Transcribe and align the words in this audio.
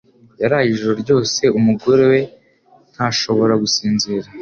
Yaraye 0.41 0.67
ijoro 0.71 0.93
ryose 1.03 1.41
umugore 1.59 2.03
we 2.11 2.19
ntashobora 2.93 3.53
gusinzira 3.61 4.27